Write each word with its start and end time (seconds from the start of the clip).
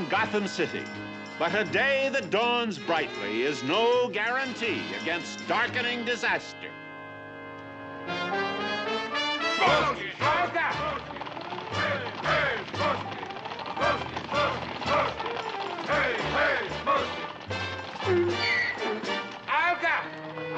in 0.00 0.08
Gotham 0.08 0.46
City. 0.46 0.82
But 1.38 1.54
a 1.54 1.64
day 1.64 2.10
that 2.12 2.30
dawns 2.30 2.78
brightly 2.78 3.42
is 3.42 3.62
no 3.62 4.08
guarantee 4.08 4.82
against 5.00 5.46
darkening 5.46 6.04
disaster. 6.04 6.70
Olga! 19.50 19.96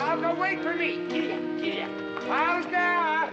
Olga, 0.01 0.37
wait 0.39 0.63
for 0.63 0.75
me! 0.75 1.07
Kia, 1.09 1.39
Kia! 1.59 1.89
Olga! 2.23 3.31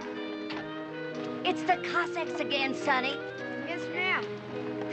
It's 1.44 1.62
the 1.62 1.76
Cossacks 1.88 2.40
again, 2.40 2.74
Sonny. 2.74 3.16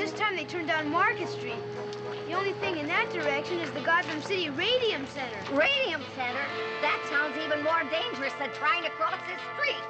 Yes, 0.08 0.20
ma'am. 0.20 0.28
This 0.28 0.28
time 0.28 0.36
they 0.38 0.46
turned 0.46 0.68
down 0.68 0.90
Market 0.90 1.28
Street. 1.28 1.56
The 2.28 2.34
only 2.34 2.54
thing 2.54 2.78
in 2.78 2.88
that 2.88 3.12
direction 3.12 3.60
is 3.60 3.70
the 3.72 3.82
Gotham 3.82 4.22
City 4.22 4.50
Radium 4.50 5.06
Center. 5.08 5.38
Radium 5.54 6.02
Center? 6.16 6.46
That 6.82 7.06
sounds 7.10 7.36
even 7.44 7.64
more 7.64 7.84
dangerous 7.92 8.34
than 8.40 8.50
trying 8.54 8.84
to 8.84 8.90
cross 8.92 9.20
this 9.28 9.42
street. 9.56 9.84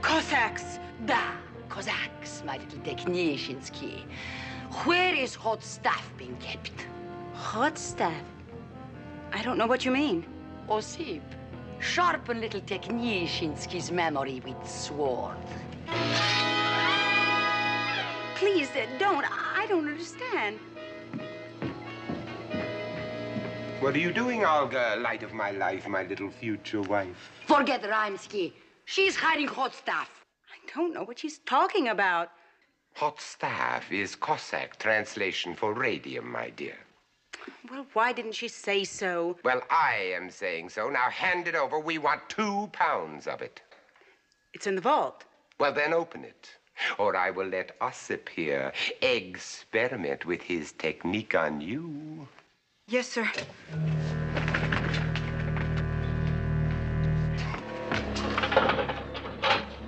Cossacks! 0.00 0.78
Da, 1.06 1.32
Cossacks, 1.68 2.42
my 2.44 2.58
little 2.58 2.78
Techniciansky. 2.80 4.04
Where 4.84 5.14
is 5.14 5.34
hot 5.34 5.62
stuff 5.62 6.10
being 6.16 6.36
kept? 6.36 6.86
Hot 7.34 7.78
stuff? 7.78 8.22
I 9.32 9.42
don't 9.42 9.58
know 9.58 9.66
what 9.66 9.84
you 9.84 9.90
mean. 9.90 10.24
Osip, 10.68 11.22
sharpen 11.80 12.40
little 12.40 12.60
Techniciansky's 12.60 13.90
memory 13.90 14.42
with 14.44 14.68
sword. 14.68 15.36
Please, 18.34 18.68
uh, 18.70 18.86
don't. 18.98 19.24
I 19.30 19.66
don't 19.68 19.88
understand. 19.88 20.58
What 23.80 23.94
are 23.94 23.98
you 23.98 24.12
doing, 24.12 24.44
Olga, 24.44 24.96
light 25.00 25.22
of 25.22 25.32
my 25.32 25.52
life, 25.52 25.86
my 25.86 26.02
little 26.02 26.30
future 26.30 26.82
wife? 26.82 27.30
Forget 27.46 27.82
Rimsky. 27.82 28.52
She's 28.84 29.14
hiding 29.14 29.48
hot 29.48 29.74
stuff. 29.74 30.10
I 30.50 30.72
don't 30.74 30.92
know 30.92 31.04
what 31.04 31.18
she's 31.20 31.38
talking 31.38 31.88
about. 31.88 32.30
Hot 32.94 33.20
staff 33.20 33.92
is 33.92 34.16
Cossack 34.16 34.78
translation 34.78 35.54
for 35.54 35.72
radium, 35.72 36.30
my 36.30 36.50
dear. 36.50 36.76
Well, 37.70 37.86
why 37.92 38.12
didn't 38.12 38.32
she 38.32 38.48
say 38.48 38.84
so? 38.84 39.36
Well, 39.44 39.62
I 39.70 40.12
am 40.14 40.30
saying 40.30 40.70
so. 40.70 40.88
Now 40.88 41.10
hand 41.10 41.48
it 41.48 41.54
over. 41.54 41.78
We 41.78 41.98
want 41.98 42.28
two 42.28 42.68
pounds 42.72 43.26
of 43.26 43.42
it. 43.42 43.60
It's 44.54 44.66
in 44.66 44.74
the 44.74 44.80
vault. 44.80 45.24
Well, 45.60 45.72
then 45.72 45.92
open 45.92 46.24
it. 46.24 46.50
Or 46.98 47.16
I 47.16 47.30
will 47.30 47.48
let 47.48 47.78
Ossip 47.80 48.28
here 48.28 48.72
experiment 49.02 50.24
with 50.24 50.42
his 50.42 50.72
technique 50.72 51.34
on 51.34 51.60
you. 51.60 52.28
Yes, 52.86 53.08
sir. 53.08 53.28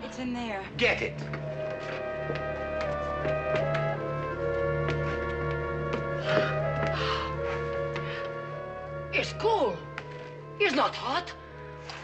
It's 0.04 0.18
in 0.18 0.34
there. 0.34 0.62
Get 0.76 1.00
it. 1.00 1.59
Cool. 9.40 9.76
He's 10.58 10.74
not 10.74 10.94
hot. 10.94 11.32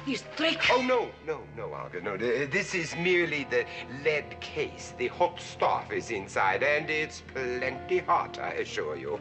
He's 0.07 0.25
trick. 0.37 0.59
Oh, 0.71 0.81
no, 0.81 1.11
no, 1.27 1.43
no, 1.57 1.75
Olga, 1.75 2.01
no. 2.01 2.17
This 2.17 2.75
is 2.75 2.97
merely 2.97 3.47
the 3.51 3.67
lead 4.05 4.41
case. 4.41 4.95
The 4.97 5.09
hot 5.09 5.39
stuff 5.41 5.93
is 5.93 6.11
inside, 6.11 6.63
and 6.63 6.89
it's 6.89 7.23
plenty 7.33 7.99
hot, 7.99 8.39
I 8.39 8.53
assure 8.65 8.97
you. 8.97 9.21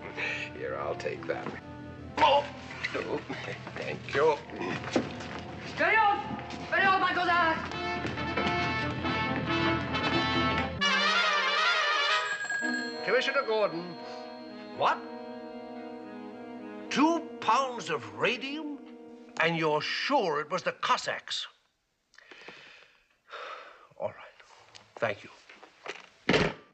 Here, 0.57 0.78
I'll 0.79 0.95
take 0.95 1.28
that. 1.28 1.45
Oh, 2.19 2.45
oh, 2.95 3.19
thank 3.75 4.00
you. 4.13 4.35
Vérion! 5.78 6.18
Vérion, 6.72 7.01
my 7.01 7.13
Cossack! 7.13 7.57
Commissioner 13.06 13.44
Gordon. 13.45 13.84
What? 14.78 15.00
Pounds 17.45 17.91
of 17.91 18.17
radium? 18.17 18.79
And 19.39 19.56
you're 19.56 19.79
sure 19.79 20.41
it 20.41 20.50
was 20.50 20.63
the 20.63 20.72
Cossacks? 20.72 21.45
All 24.00 24.07
right. 24.07 24.16
Thank 24.95 25.23
you. 25.23 25.29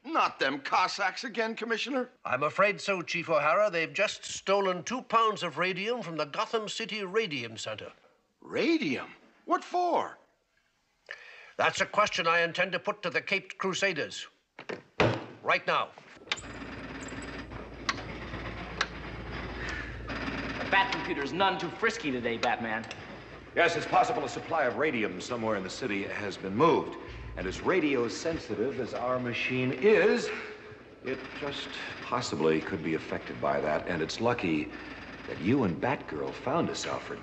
Not 0.02 0.40
them 0.40 0.60
Cossacks 0.60 1.24
again, 1.24 1.54
Commissioner. 1.54 2.08
I'm 2.24 2.44
afraid 2.44 2.80
so, 2.80 3.02
Chief 3.02 3.28
O'Hara. 3.28 3.68
They've 3.70 3.92
just 3.92 4.24
stolen 4.24 4.82
two 4.82 5.02
pounds 5.02 5.42
of 5.42 5.58
radium 5.58 6.00
from 6.00 6.16
the 6.16 6.24
Gotham 6.24 6.70
City 6.70 7.04
Radium 7.04 7.58
Center. 7.58 7.92
Radium? 8.40 9.08
What 9.44 9.62
for? 9.62 10.16
That's 11.58 11.82
a 11.82 11.86
question 11.86 12.26
I 12.26 12.40
intend 12.40 12.72
to 12.72 12.78
put 12.78 13.02
to 13.02 13.10
the 13.10 13.20
Caped 13.20 13.58
Crusaders. 13.58 14.26
Right 15.42 15.66
now. 15.66 15.88
Bat 20.72 20.90
computer's 20.90 21.34
none 21.34 21.58
too 21.58 21.68
frisky 21.68 22.10
today, 22.10 22.38
Batman. 22.38 22.82
Yes, 23.54 23.76
it's 23.76 23.84
possible 23.84 24.24
a 24.24 24.28
supply 24.28 24.64
of 24.64 24.78
radium 24.78 25.20
somewhere 25.20 25.56
in 25.56 25.62
the 25.62 25.70
city 25.70 26.04
has 26.04 26.38
been 26.38 26.56
moved. 26.56 26.96
And 27.36 27.46
as 27.46 27.60
radio 27.60 28.08
sensitive 28.08 28.80
as 28.80 28.94
our 28.94 29.18
machine 29.18 29.72
is, 29.72 30.30
it 31.04 31.18
just 31.38 31.68
possibly 32.02 32.58
could 32.58 32.82
be 32.82 32.94
affected 32.94 33.38
by 33.38 33.60
that. 33.60 33.86
And 33.86 34.00
it's 34.00 34.18
lucky 34.18 34.70
that 35.28 35.38
you 35.42 35.64
and 35.64 35.78
Batgirl 35.78 36.32
found 36.32 36.70
us, 36.70 36.86
Alfred. 36.86 37.20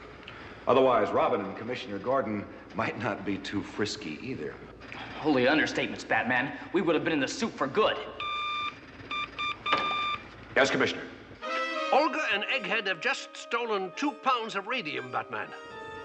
Otherwise, 0.68 1.10
Robin 1.10 1.42
and 1.42 1.58
Commissioner 1.58 1.98
Gordon 1.98 2.46
might 2.76 3.00
not 3.00 3.26
be 3.26 3.40
too 3.40 3.64
frisky 3.64 4.20
either. 4.22 4.54
Holy 5.18 5.46
understatements, 5.46 6.08
Batman. 6.08 6.52
We 6.72 6.82
would 6.82 6.94
have 6.94 7.04
been 7.04 7.14
in 7.14 7.20
the 7.20 7.28
soup 7.28 7.58
for 7.58 7.66
good. 7.66 7.98
Yes, 10.56 10.70
Commissioner. 10.70 11.02
Olga 11.92 12.22
and 12.32 12.44
Egghead 12.44 12.86
have 12.86 13.02
just 13.02 13.36
stolen 13.36 13.92
two 13.96 14.12
pounds 14.12 14.56
of 14.56 14.68
radium, 14.68 15.12
Batman. 15.12 15.48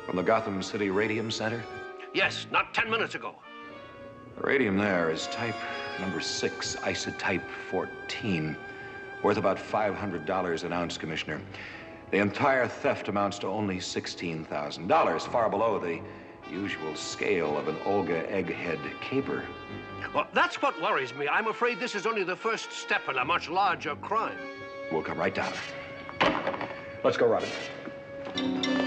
From 0.06 0.16
the 0.16 0.22
Gotham 0.22 0.62
City 0.62 0.88
Radium 0.88 1.30
Center? 1.30 1.62
Yes, 2.14 2.46
not 2.50 2.72
ten 2.72 2.90
minutes 2.90 3.14
ago. 3.14 3.34
The 4.36 4.42
radium 4.42 4.78
there 4.78 5.10
is 5.10 5.26
type 5.26 5.54
number 6.00 6.20
six, 6.20 6.76
isotope 6.76 7.42
14, 7.70 8.56
worth 9.22 9.36
about 9.36 9.58
$500 9.58 10.64
an 10.64 10.72
ounce, 10.72 10.96
Commissioner. 10.96 11.40
The 12.10 12.18
entire 12.18 12.66
theft 12.66 13.08
amounts 13.08 13.38
to 13.40 13.48
only 13.48 13.76
$16,000, 13.76 15.20
far 15.28 15.50
below 15.50 15.78
the 15.78 16.00
usual 16.50 16.96
scale 16.96 17.58
of 17.58 17.68
an 17.68 17.76
Olga 17.84 18.22
Egghead 18.24 18.80
caper. 19.00 19.44
Well, 20.14 20.28
that's 20.32 20.62
what 20.62 20.80
worries 20.80 21.14
me. 21.14 21.28
I'm 21.28 21.48
afraid 21.48 21.78
this 21.78 21.94
is 21.94 22.06
only 22.06 22.24
the 22.24 22.36
first 22.36 22.72
step 22.72 23.02
in 23.08 23.18
a 23.18 23.24
much 23.24 23.48
larger 23.48 23.96
crime. 23.96 24.38
We'll 24.90 25.02
come 25.02 25.18
right 25.18 25.34
down. 25.34 25.52
Let's 27.02 27.16
go, 27.16 27.26
Robin. 27.26 28.83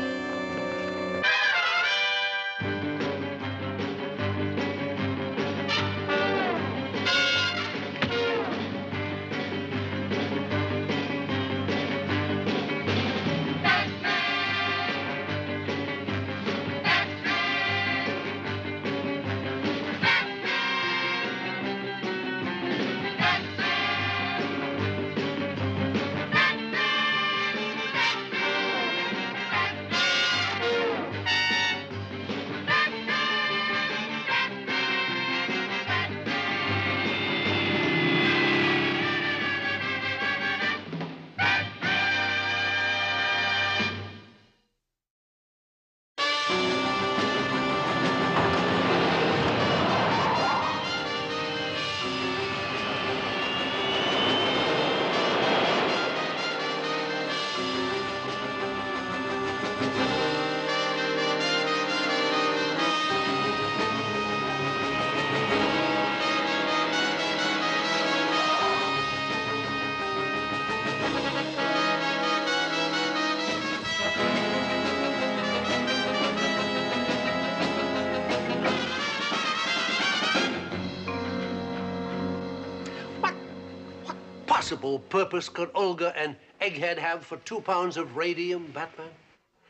Possible 84.77 84.99
purpose 84.99 85.49
could 85.49 85.71
Olga 85.73 86.13
and 86.15 86.35
Egghead 86.61 86.99
have 86.99 87.25
for 87.25 87.37
two 87.37 87.61
pounds 87.61 87.97
of 87.97 88.15
radium, 88.15 88.67
Batman? 88.75 89.09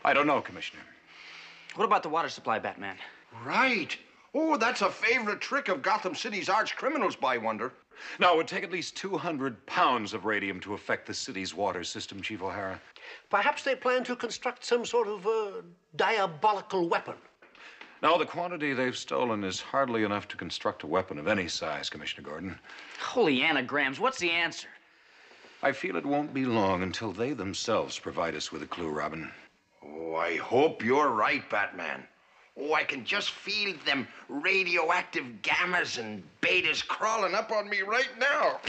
I 0.04 0.12
don't 0.12 0.28
know, 0.28 0.42
Commissioner. 0.42 0.82
What 1.78 1.86
about 1.86 2.04
the 2.04 2.10
water 2.10 2.28
supply, 2.28 2.60
Batman? 2.60 2.98
Right. 3.46 3.96
Oh, 4.34 4.58
that's 4.58 4.82
a 4.82 4.90
favorite 4.90 5.40
trick 5.40 5.70
of 5.70 5.82
Gotham 5.82 6.14
City's 6.14 6.50
arch 6.50 6.76
criminals, 6.76 7.16
Boy 7.16 7.40
Wonder. 7.40 7.72
Now, 8.20 8.34
it 8.34 8.38
would 8.38 8.50
take 8.50 8.66
at 8.66 8.72
least 8.72 8.98
200 8.98 9.66
pounds 9.66 10.14
of 10.14 10.26
radium 10.26 10.60
to 10.60 10.74
affect 10.74 11.06
the 11.06 11.14
city's 11.14 11.56
water 11.56 11.86
system, 11.86 12.22
Chief 12.22 12.42
O'Hara. 12.42 12.82
Perhaps 13.30 13.64
they 13.64 13.76
plan 13.76 14.04
to 14.04 14.16
construct 14.18 14.66
some 14.66 14.86
sort 14.86 15.08
of 15.08 15.26
uh, 15.26 15.62
diabolical 15.96 16.90
weapon. 16.90 17.16
Now, 18.04 18.18
the 18.18 18.26
quantity 18.26 18.74
they've 18.74 18.98
stolen 18.98 19.46
is 19.46 19.62
hardly 19.62 20.04
enough 20.04 20.28
to 20.28 20.36
construct 20.36 20.84
a 20.84 20.88
weapon 20.88 21.18
of 21.18 21.30
any 21.30 21.48
size, 21.48 21.90
Commissioner 21.90 22.28
Gordon. 22.28 22.60
Holy 23.00 23.42
anagrams, 23.42 24.02
what's 24.02 24.20
the 24.20 24.32
answer? 24.32 24.68
I 25.64 25.72
feel 25.72 25.96
it 25.96 26.06
won't 26.06 26.34
be 26.34 26.46
long 26.46 26.84
until 26.84 27.12
they 27.12 27.34
themselves 27.34 27.98
provide 27.98 28.36
us 28.36 28.52
with 28.52 28.62
a 28.62 28.68
clue, 28.68 28.90
Robin. 28.90 29.32
Oh, 29.84 30.16
I 30.16 30.38
hope 30.38 30.84
you're 30.84 31.10
right, 31.10 31.48
Batman. 31.50 32.04
Oh, 32.60 32.74
I 32.74 32.84
can 32.84 33.04
just 33.04 33.32
feel 33.32 33.76
them 33.86 34.08
radioactive 34.30 35.26
gammas 35.42 35.98
and 35.98 36.24
betas 36.42 36.86
crawling 36.88 37.34
up 37.34 37.52
on 37.52 37.70
me 37.70 37.82
right 37.82 38.10
now. 38.20 38.60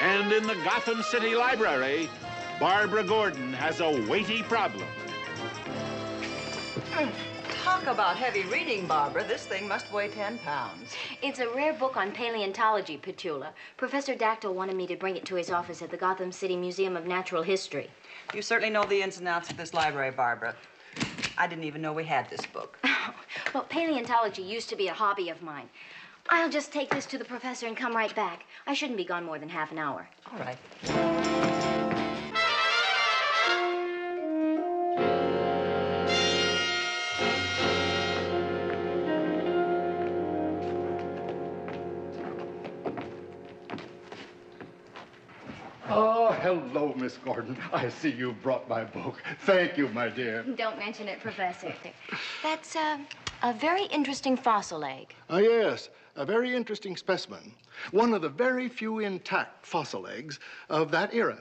And 0.00 0.32
in 0.32 0.46
the 0.46 0.56
Gotham 0.64 1.02
City 1.02 1.34
Library, 1.34 2.08
Barbara 2.60 3.04
Gordon 3.04 3.52
has 3.54 3.80
a 3.80 4.06
weighty 4.08 4.42
problem. 4.42 4.86
Talk 7.64 7.86
about 7.86 8.18
heavy 8.18 8.42
reading, 8.42 8.86
Barbara. 8.86 9.24
This 9.24 9.46
thing 9.46 9.66
must 9.66 9.90
weigh 9.90 10.08
10 10.08 10.36
pounds. 10.40 10.94
It's 11.22 11.38
a 11.38 11.48
rare 11.48 11.72
book 11.72 11.96
on 11.96 12.12
paleontology, 12.12 12.98
Petula. 12.98 13.48
Professor 13.78 14.14
Dactyl 14.14 14.52
wanted 14.52 14.76
me 14.76 14.86
to 14.86 14.96
bring 14.96 15.16
it 15.16 15.24
to 15.24 15.34
his 15.34 15.50
office 15.50 15.80
at 15.80 15.90
the 15.90 15.96
Gotham 15.96 16.30
City 16.30 16.58
Museum 16.58 16.94
of 16.94 17.06
Natural 17.06 17.42
History. 17.42 17.88
You 18.34 18.42
certainly 18.42 18.68
know 18.68 18.84
the 18.84 19.00
ins 19.00 19.16
and 19.16 19.26
outs 19.26 19.50
of 19.50 19.56
this 19.56 19.72
library, 19.72 20.10
Barbara. 20.10 20.54
I 21.38 21.46
didn't 21.46 21.64
even 21.64 21.80
know 21.80 21.94
we 21.94 22.04
had 22.04 22.28
this 22.28 22.44
book. 22.44 22.78
Well, 23.54 23.64
paleontology 23.64 24.42
used 24.42 24.68
to 24.70 24.76
be 24.76 24.88
a 24.88 24.92
hobby 24.92 25.28
of 25.28 25.40
mine. 25.40 25.68
I'll 26.28 26.50
just 26.50 26.72
take 26.72 26.90
this 26.90 27.06
to 27.06 27.18
the 27.18 27.24
professor 27.24 27.66
and 27.66 27.76
come 27.76 27.94
right 27.94 28.14
back. 28.16 28.44
I 28.66 28.74
shouldn't 28.74 28.96
be 28.96 29.04
gone 29.04 29.24
more 29.24 29.38
than 29.38 29.48
half 29.48 29.70
an 29.70 29.78
hour. 29.78 30.08
All 30.32 30.38
right. 30.40 31.53
Hello, 46.60 46.94
Miss 46.96 47.16
Gordon. 47.18 47.56
I 47.72 47.88
see 47.88 48.10
you 48.10 48.32
brought 48.42 48.68
my 48.68 48.84
book. 48.84 49.22
Thank 49.40 49.76
you, 49.76 49.88
my 49.88 50.08
dear. 50.08 50.42
Don't 50.42 50.78
mention 50.78 51.08
it, 51.08 51.20
Professor. 51.20 51.74
That's 52.42 52.76
uh, 52.76 52.98
a 53.42 53.52
very 53.52 53.84
interesting 53.86 54.36
fossil 54.36 54.84
egg. 54.84 55.14
Ah, 55.28 55.38
yes, 55.38 55.88
a 56.16 56.24
very 56.24 56.54
interesting 56.54 56.96
specimen. 56.96 57.54
One 57.90 58.14
of 58.14 58.22
the 58.22 58.28
very 58.28 58.68
few 58.68 59.00
intact 59.00 59.66
fossil 59.66 60.06
eggs 60.06 60.38
of 60.68 60.90
that 60.92 61.14
era. 61.14 61.38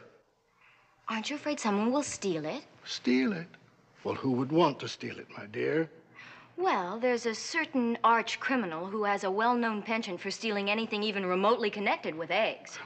Aren't 1.07 1.29
you 1.29 1.35
afraid 1.35 1.59
someone 1.59 1.91
will 1.91 2.03
steal 2.03 2.45
it? 2.45 2.63
Steal 2.85 3.33
it? 3.33 3.47
Well, 4.03 4.15
who 4.15 4.31
would 4.31 4.51
want 4.51 4.79
to 4.79 4.87
steal 4.87 5.19
it, 5.19 5.27
my 5.37 5.45
dear? 5.45 5.89
Well, 6.57 6.99
there's 6.99 7.25
a 7.25 7.35
certain 7.35 7.97
arch 8.03 8.39
criminal 8.39 8.85
who 8.85 9.03
has 9.03 9.23
a 9.23 9.31
well 9.31 9.55
known 9.55 9.81
penchant 9.81 10.19
for 10.19 10.31
stealing 10.31 10.69
anything 10.69 11.03
even 11.03 11.25
remotely 11.25 11.69
connected 11.69 12.15
with 12.15 12.31
eggs. 12.31 12.77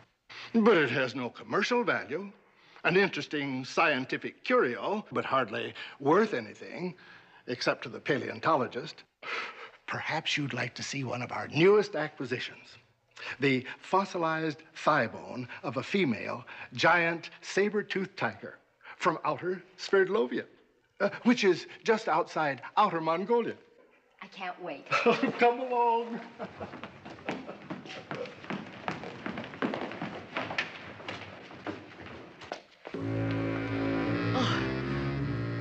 But 0.54 0.78
it 0.78 0.90
has 0.90 1.16
no 1.16 1.30
commercial 1.30 1.84
value. 1.84 2.32
An 2.84 2.96
interesting 2.96 3.66
scientific 3.66 4.44
curio, 4.44 5.06
but 5.12 5.26
hardly 5.26 5.74
worth 6.00 6.34
anything, 6.34 6.96
except 7.48 7.84
to 7.84 7.90
the 7.90 8.00
paleontologist. 8.00 9.04
Perhaps 9.88 10.38
you'd 10.38 10.54
like 10.54 10.74
to 10.76 10.84
see 10.84 11.04
one 11.04 11.22
of 11.22 11.32
our 11.32 11.48
newest 11.48 11.96
acquisitions 11.96 12.78
the 13.40 13.66
fossilized 13.80 14.64
thigh 14.76 15.08
bone 15.08 15.48
of 15.64 15.78
a 15.78 15.84
female 15.84 16.46
giant 16.74 17.30
saber 17.42 17.84
toothed 17.84 18.16
tiger 18.18 18.58
from 18.98 19.18
outer 19.26 19.64
Sverdlovia, 19.78 20.46
uh, 21.00 21.10
which 21.24 21.44
is 21.44 21.68
just 21.84 22.08
outside 22.08 22.62
outer 22.76 23.02
Mongolia. 23.02 23.56
I 24.22 24.28
can't 24.28 24.60
wait. 24.62 24.90
Come 25.40 25.60
along. 25.62 26.20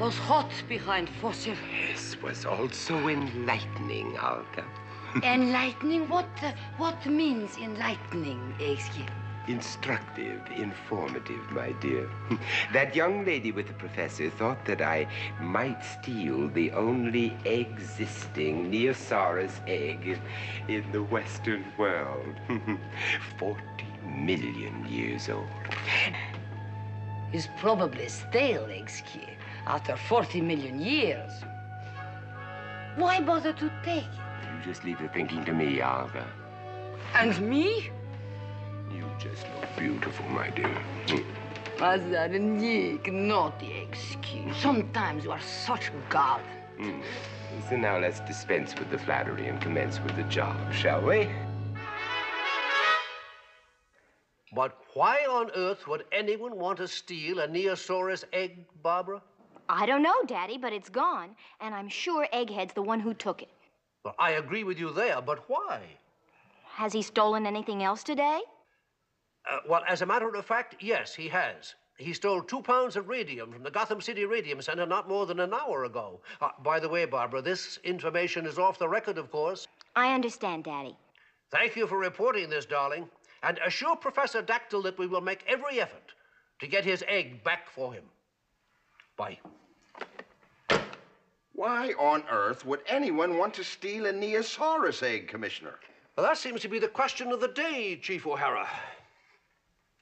Was 0.07 0.19
hot 0.19 0.53
behind 0.69 1.09
fossil. 1.21 1.57
This 1.91 2.17
was 2.23 2.47
also 2.47 3.09
enlightening, 3.09 4.17
Alka. 4.17 4.65
Enlightening? 5.25 6.09
What, 6.09 6.29
uh, 6.45 6.53
what 6.77 7.05
means 7.07 7.57
enlightening, 7.57 8.55
excuse? 8.61 9.11
Instructive, 9.49 10.41
informative, 10.55 11.51
my 11.51 11.73
dear. 11.81 12.09
That 12.73 12.95
young 12.95 13.25
lady 13.25 13.51
with 13.51 13.67
the 13.67 13.73
professor 13.73 14.31
thought 14.31 14.65
that 14.67 14.81
I 14.81 15.09
might 15.41 15.83
steal 15.83 16.51
the 16.51 16.71
only 16.71 17.37
existing 17.45 18.71
Neosaurus 18.71 19.59
egg 19.67 20.21
in 20.69 20.85
the 20.93 21.03
Western 21.03 21.65
world. 21.77 22.37
Forty 23.41 23.89
million 24.05 24.87
years 24.89 25.29
old. 25.29 25.49
Is 27.33 27.49
probably 27.59 28.09
stale, 28.09 28.67
excuse, 28.67 29.36
after 29.67 29.97
40 29.97 30.41
million 30.41 30.81
years. 30.81 31.33
Why 32.97 33.21
bother 33.21 33.53
to 33.53 33.71
take 33.85 34.05
it? 34.05 34.27
You 34.43 34.65
just 34.65 34.85
leave 34.85 34.99
the 34.99 35.09
thinking 35.09 35.45
to 35.45 35.53
me, 35.53 35.83
Olga. 35.83 36.27
And 37.15 37.39
me? 37.41 37.91
You 38.93 39.05
just 39.19 39.47
look 39.61 39.69
beautiful, 39.77 40.27
my 40.29 40.51
dear. 40.51 40.77
Mazarnik, 41.77 43.13
naughty 43.13 43.73
excuse. 43.73 44.57
Sometimes 44.57 45.25
you 45.25 45.33
are 45.33 45.41
such 45.41 45.89
a 45.89 45.93
god. 46.09 46.41
Hmm. 46.79 47.01
So 47.69 47.77
now 47.77 47.99
let's 47.99 48.21
dispense 48.21 48.75
with 48.79 48.91
the 48.91 48.99
flattery 48.99 49.49
and 49.49 49.61
commence 49.61 50.01
with 50.01 50.17
the 50.17 50.23
job, 50.25 50.57
shall 50.73 51.03
we? 51.03 51.29
But 54.55 54.79
why 54.95 55.27
on 55.29 55.51
earth 55.55 55.87
would 55.87 56.05
anyone 56.13 56.57
want 56.57 56.79
to 56.79 56.89
steal 56.89 57.41
a 57.41 57.49
Neosaurus 57.49 58.25
egg, 58.33 58.65
Barbara? 58.83 59.21
I 59.69 59.87
don't 59.87 60.03
know, 60.03 60.23
Daddy, 60.27 60.59
but 60.59 60.73
it's 60.73 60.89
gone, 60.89 61.31
and 61.61 61.75
I'm 61.75 61.89
sure 61.89 62.29
Egghead's 62.33 62.75
the 62.75 62.83
one 62.83 63.01
who 63.01 63.15
took 63.15 63.43
it. 63.43 63.49
Well, 64.05 64.15
I 64.19 64.33
agree 64.33 64.65
with 64.65 64.79
you 64.79 64.93
there, 64.93 65.21
but 65.21 65.49
why? 65.49 65.81
Has 66.75 66.93
he 66.93 67.03
stolen 67.03 67.47
anything 67.47 67.83
else 67.83 68.03
today? 68.05 68.41
Uh, 69.51 69.59
well, 69.69 69.83
as 69.89 70.03
a 70.03 70.07
matter 70.07 70.29
of 70.29 70.45
fact, 70.45 70.77
yes, 70.81 71.15
he 71.15 71.29
has. 71.29 71.75
He 71.99 72.13
stole 72.13 72.43
two 72.43 72.61
pounds 72.61 72.97
of 72.97 73.09
radium 73.09 73.53
from 73.53 73.63
the 73.63 73.71
Gotham 73.71 74.01
City 74.01 74.25
Radium 74.27 74.61
Center 74.61 74.85
not 74.85 75.09
more 75.09 75.25
than 75.25 75.41
an 75.41 75.55
hour 75.55 75.85
ago. 75.85 76.21
Uh, 76.41 76.51
by 76.63 76.79
the 76.79 76.89
way, 76.89 77.07
Barbara, 77.07 77.41
this 77.41 77.79
information 77.85 78.45
is 78.47 78.59
off 78.59 78.79
the 78.79 78.89
record, 78.89 79.17
of 79.17 79.31
course. 79.31 79.67
I 79.95 80.13
understand, 80.13 80.65
Daddy. 80.65 80.97
Thank 81.51 81.75
you 81.75 81.87
for 81.87 81.99
reporting 81.99 82.51
this, 82.51 82.67
darling. 82.67 83.09
And 83.43 83.59
assure 83.65 83.97
Professor 83.97 84.43
Dactyl 84.43 84.83
that 84.83 84.99
we 84.99 85.07
will 85.07 85.21
make 85.21 85.45
every 85.49 85.81
effort 85.81 86.13
to 86.61 86.67
get 86.67 86.85
his 86.85 87.03
egg 87.09 87.43
back 87.45 87.71
for 87.71 87.93
him. 87.93 88.05
Bye. 89.17 89.39
Why 91.55 91.95
on 91.99 92.23
earth 92.31 92.67
would 92.67 92.81
anyone 92.87 93.39
want 93.39 93.55
to 93.55 93.65
steal 93.65 94.07
a 94.07 94.13
Neosaurus 94.13 95.03
egg, 95.03 95.29
Commissioner? 95.29 95.79
Well, 96.17 96.27
that 96.27 96.37
seems 96.37 96.61
to 96.63 96.69
be 96.69 96.79
the 96.79 96.89
question 96.89 97.33
of 97.33 97.41
the 97.41 97.49
day, 97.49 97.97
Chief 97.97 98.27
O'Hara. 98.27 98.69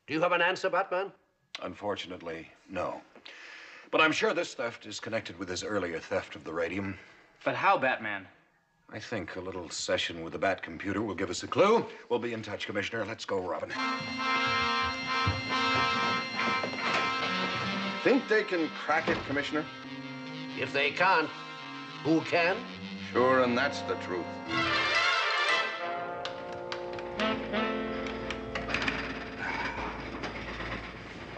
Do 0.07 0.15
you 0.15 0.21
have 0.21 0.33
an 0.33 0.43
answer, 0.43 0.69
Batman? 0.69 1.13
Unfortunately, 1.63 2.49
no. 2.69 3.01
But 3.91 4.01
I'm 4.01 4.13
sure 4.13 4.35
this 4.35 4.55
theft 4.55 4.87
is 4.87 4.99
connected 4.99 5.39
with 5.39 5.49
his 5.49 5.63
earlier 5.63 6.01
theft 6.01 6.35
of 6.35 6.43
the 6.43 6.53
radium. 6.53 6.99
But 7.45 7.55
how, 7.55 7.79
Batman? 7.79 8.27
I 8.93 8.99
think 8.99 9.37
a 9.37 9.41
little 9.41 9.71
session 9.71 10.23
with 10.25 10.33
the 10.33 10.39
Bat 10.39 10.63
computer 10.63 11.03
will 11.03 11.15
give 11.15 11.31
us 11.31 11.43
a 11.45 11.47
clue. 11.47 11.87
We'll 12.09 12.19
be 12.19 12.33
in 12.33 12.43
touch, 12.43 12.67
Commissioner. 12.67 13.05
Let's 13.05 13.25
go, 13.25 13.39
Robin. 13.41 13.71
Think 18.05 18.29
they 18.29 18.43
can 18.43 18.69
crack 18.85 19.09
it, 19.09 19.17
Commissioner? 19.27 19.65
If 20.61 20.75
they 20.75 20.91
can't, 20.91 21.31
who 22.03 22.21
can? 22.21 22.59
Sure, 23.11 23.43
and 23.43 23.57
that's 23.57 23.81
the 23.81 23.95
truth. 23.95 24.27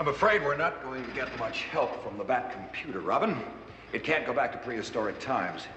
I'm 0.01 0.09
afraid 0.09 0.43
we're 0.43 0.57
not 0.57 0.83
going 0.83 1.05
to 1.05 1.11
get 1.13 1.39
much 1.39 1.63
help 1.63 2.03
from 2.03 2.19
the 2.19 2.25
Bat 2.25 2.55
computer, 2.55 2.99
Robin. 2.99 3.37
It 3.93 4.03
can't 4.03 4.27
go 4.27 4.33
back 4.33 4.51
to 4.51 4.59
prehistoric 4.59 5.21
times. 5.21 5.69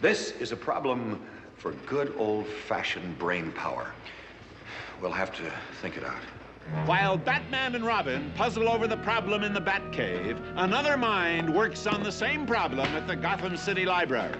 This 0.00 0.32
is 0.32 0.50
a 0.50 0.56
problem 0.56 1.22
for 1.56 1.74
good 1.86 2.12
old-fashioned 2.18 3.20
brain 3.20 3.52
power. 3.52 3.92
we'll 5.00 5.12
have 5.12 5.32
to 5.36 5.48
think 5.80 5.96
it 5.96 6.02
out. 6.02 6.41
While 6.86 7.16
Batman 7.16 7.74
and 7.74 7.84
Robin 7.84 8.32
puzzle 8.34 8.68
over 8.68 8.86
the 8.86 8.96
problem 8.96 9.44
in 9.44 9.52
the 9.54 9.60
Batcave, 9.60 10.38
another 10.56 10.96
mind 10.96 11.52
works 11.52 11.86
on 11.86 12.02
the 12.02 12.10
same 12.10 12.46
problem 12.46 12.86
at 12.86 13.06
the 13.06 13.14
Gotham 13.14 13.56
City 13.56 13.84
Library. 13.84 14.34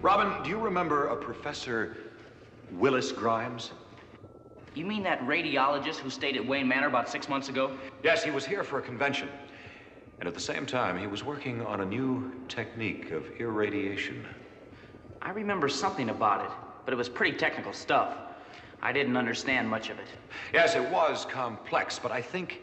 Robin, 0.00 0.42
do 0.42 0.50
you 0.50 0.58
remember 0.58 1.08
a 1.08 1.16
Professor 1.16 1.96
Willis 2.72 3.12
Grimes? 3.12 3.72
You 4.74 4.84
mean 4.84 5.02
that 5.04 5.20
radiologist 5.20 5.96
who 5.96 6.10
stayed 6.10 6.36
at 6.36 6.46
Wayne 6.46 6.66
Manor 6.66 6.88
about 6.88 7.08
six 7.08 7.28
months 7.28 7.48
ago? 7.48 7.76
Yes, 8.02 8.24
he 8.24 8.30
was 8.30 8.44
here 8.44 8.64
for 8.64 8.78
a 8.78 8.82
convention. 8.82 9.28
And 10.20 10.28
at 10.28 10.34
the 10.34 10.40
same 10.40 10.66
time, 10.66 10.98
he 10.98 11.06
was 11.06 11.22
working 11.22 11.60
on 11.62 11.80
a 11.80 11.84
new 11.84 12.32
technique 12.48 13.10
of 13.10 13.24
irradiation. 13.38 14.26
I 15.22 15.30
remember 15.30 15.68
something 15.68 16.10
about 16.10 16.44
it, 16.44 16.50
but 16.84 16.92
it 16.92 16.96
was 16.96 17.08
pretty 17.08 17.36
technical 17.36 17.72
stuff. 17.72 18.16
I 18.84 18.92
didn't 18.92 19.16
understand 19.16 19.68
much 19.68 19.88
of 19.88 19.98
it. 19.98 20.08
Yes, 20.52 20.76
it 20.76 20.90
was 20.90 21.24
complex, 21.24 21.98
but 21.98 22.12
I 22.12 22.20
think. 22.20 22.60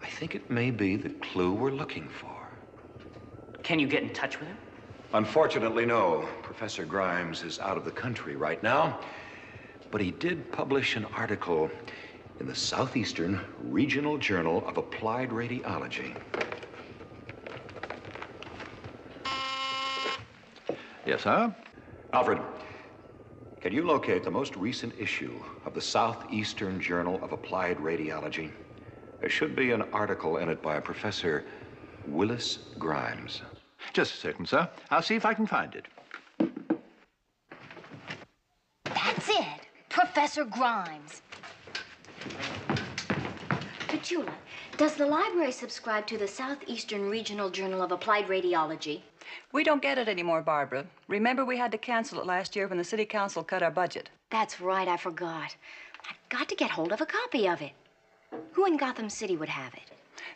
I 0.00 0.06
think 0.06 0.34
it 0.36 0.48
may 0.48 0.70
be 0.70 0.94
the 0.94 1.08
clue 1.08 1.52
we're 1.52 1.72
looking 1.72 2.08
for. 2.08 2.36
Can 3.64 3.80
you 3.80 3.88
get 3.88 4.02
in 4.02 4.10
touch 4.10 4.38
with 4.38 4.48
him? 4.48 4.56
Unfortunately, 5.14 5.84
no. 5.86 6.28
Professor 6.42 6.84
Grimes 6.84 7.42
is 7.42 7.58
out 7.58 7.76
of 7.76 7.84
the 7.84 7.90
country 7.90 8.36
right 8.36 8.62
now. 8.62 9.00
But 9.90 10.00
he 10.00 10.12
did 10.12 10.52
publish 10.52 10.96
an 10.96 11.06
article 11.16 11.70
in 12.40 12.46
the 12.46 12.54
Southeastern 12.54 13.40
Regional 13.58 14.18
Journal 14.18 14.62
of 14.66 14.76
Applied 14.76 15.30
Radiology. 15.30 16.14
Yes, 21.06 21.22
sir? 21.22 21.54
Alfred, 22.12 22.38
can 23.68 23.76
you 23.76 23.84
locate 23.84 24.24
the 24.24 24.30
most 24.30 24.56
recent 24.56 24.94
issue 24.98 25.38
of 25.66 25.74
the 25.74 25.80
Southeastern 25.82 26.80
Journal 26.80 27.22
of 27.22 27.32
Applied 27.32 27.76
Radiology? 27.76 28.50
There 29.20 29.28
should 29.28 29.54
be 29.54 29.72
an 29.72 29.82
article 29.92 30.38
in 30.38 30.48
it 30.48 30.62
by 30.62 30.80
Professor 30.80 31.44
Willis 32.06 32.60
Grimes. 32.78 33.42
Just 33.92 34.14
a 34.14 34.16
second, 34.16 34.48
sir. 34.48 34.66
I'll 34.90 35.02
see 35.02 35.16
if 35.16 35.26
I 35.26 35.34
can 35.34 35.46
find 35.46 35.74
it. 35.74 35.84
That's 38.84 39.28
it. 39.28 39.60
Professor 39.90 40.46
Grimes. 40.46 41.20
Petula, 43.80 44.32
does 44.78 44.94
the 44.94 45.04
library 45.04 45.50
subscribe 45.50 46.06
to 46.06 46.16
the 46.16 46.28
Southeastern 46.28 47.10
Regional 47.10 47.50
Journal 47.50 47.82
of 47.82 47.90
Applied 47.90 48.28
Radiology? 48.28 49.00
We 49.50 49.64
don't 49.64 49.82
get 49.82 49.98
it 49.98 50.08
anymore, 50.08 50.40
Barbara. 50.40 50.86
Remember, 51.08 51.44
we 51.44 51.58
had 51.58 51.72
to 51.72 51.78
cancel 51.78 52.20
it 52.20 52.26
last 52.26 52.54
year 52.54 52.68
when 52.68 52.78
the 52.78 52.84
city 52.84 53.04
council 53.04 53.42
cut 53.42 53.60
our 53.60 53.72
budget. 53.72 54.08
That's 54.30 54.60
right, 54.60 54.86
I 54.86 54.96
forgot. 54.96 55.56
I've 56.08 56.28
got 56.28 56.48
to 56.48 56.54
get 56.54 56.70
hold 56.70 56.92
of 56.92 57.00
a 57.00 57.06
copy 57.06 57.48
of 57.48 57.60
it. 57.60 57.72
Who 58.52 58.66
in 58.66 58.76
Gotham 58.76 59.10
City 59.10 59.36
would 59.36 59.48
have 59.48 59.74
it? 59.74 59.90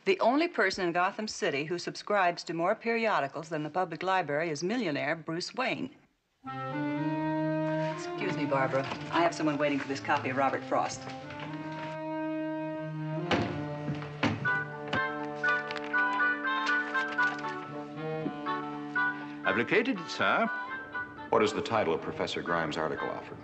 The 0.06 0.18
only 0.18 0.48
person 0.48 0.84
in 0.84 0.92
Gotham 0.92 1.28
City 1.28 1.64
who 1.64 1.78
subscribes 1.78 2.42
to 2.44 2.52
more 2.52 2.74
periodicals 2.74 3.48
than 3.48 3.62
the 3.62 3.70
public 3.70 4.02
library 4.02 4.50
is 4.50 4.64
millionaire 4.64 5.14
Bruce 5.14 5.54
Wayne. 5.54 5.88
Excuse 7.94 8.36
me, 8.36 8.46
Barbara. 8.46 8.84
I 9.12 9.22
have 9.22 9.36
someone 9.36 9.56
waiting 9.56 9.78
for 9.78 9.86
this 9.86 10.00
copy 10.00 10.30
of 10.30 10.36
Robert 10.36 10.64
Frost. 10.64 11.00
I've 19.52 19.58
located 19.58 20.00
it, 20.00 20.10
sir. 20.10 20.48
What 21.28 21.42
is 21.42 21.52
the 21.52 21.60
title 21.60 21.92
of 21.92 22.00
Professor 22.00 22.40
Grimes' 22.40 22.78
article, 22.78 23.06
Alfred? 23.08 23.38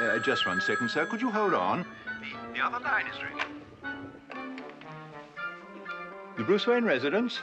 Uh, 0.00 0.18
just 0.20 0.46
one 0.46 0.62
second, 0.62 0.90
sir. 0.90 1.04
Could 1.04 1.20
you 1.20 1.30
hold 1.30 1.52
on? 1.52 1.84
The, 2.06 2.54
the 2.54 2.64
other 2.64 2.80
line 2.82 3.04
is 3.06 3.22
ringing. 3.22 3.60
The 6.38 6.42
Bruce 6.42 6.66
Wayne 6.66 6.84
residence? 6.84 7.40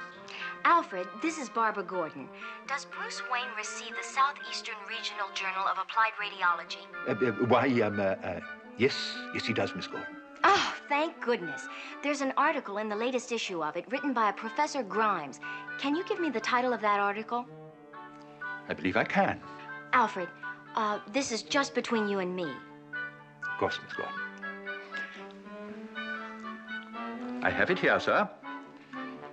Alfred, 0.66 1.08
this 1.22 1.38
is 1.38 1.50
Barbara 1.50 1.84
Gordon. 1.84 2.28
Does 2.68 2.86
Bruce 2.86 3.22
Wayne 3.32 3.56
receive 3.56 3.92
the 3.96 4.04
Southeastern 4.04 4.74
Regional 4.90 5.28
Journal 5.36 5.68
of 5.72 5.78
Applied 5.78 6.14
Radiology? 6.20 6.82
Uh, 7.08 7.12
uh, 7.12 7.46
why, 7.46 7.68
um, 7.82 8.00
uh, 8.00 8.04
uh, 8.04 8.40
yes, 8.80 8.96
yes, 9.36 9.46
he 9.46 9.54
does, 9.54 9.76
Miss 9.76 9.86
Gordon. 9.86 10.16
Oh, 10.44 10.74
thank 10.90 11.20
goodness. 11.22 11.68
There's 12.04 12.22
an 12.22 12.34
article 12.38 12.78
in 12.78 12.90
the 12.90 12.96
latest 12.96 13.32
issue 13.32 13.64
of 13.64 13.76
it 13.76 13.86
written 13.92 14.14
by 14.14 14.30
a 14.30 14.34
Professor 14.34 14.84
Grimes. 14.84 15.40
Can 15.80 15.96
you 15.96 16.04
give 16.06 16.20
me 16.20 16.30
the 16.30 16.40
title 16.40 16.74
of 16.74 16.82
that 16.82 17.00
article? 17.00 17.46
I 18.70 18.74
believe 18.74 18.98
I 18.98 19.04
can. 19.04 19.40
Alfred, 19.94 20.30
uh, 20.76 21.00
this 21.14 21.32
is 21.32 21.44
just 21.44 21.74
between 21.74 22.08
you 22.08 22.20
and 22.20 22.36
me. 22.36 22.44
Of 22.44 23.60
course, 23.60 23.80
Miss 23.84 23.94
Gordon. 23.94 24.14
I 27.44 27.50
have 27.50 27.70
it 27.70 27.80
here, 27.80 28.00
sir. 28.00 28.30